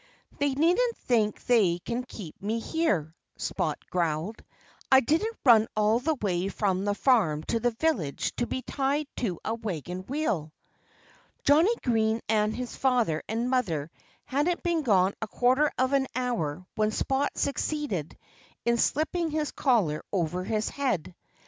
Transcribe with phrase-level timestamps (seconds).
[0.39, 4.43] "They needn't think they can keep me here," Spot growled.
[4.91, 9.05] "I didn't run all the way from the farm to the village to be tied
[9.17, 10.53] to a wagon wheel."
[11.43, 13.91] Johnnie Green and his father and mother
[14.25, 18.17] hadn't been gone a quarter of an hour when Spot succeeded
[18.65, 21.13] in slipping his collar over his head.